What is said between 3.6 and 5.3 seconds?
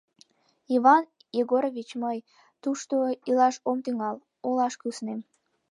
ом тӱҥал, олаш куснем.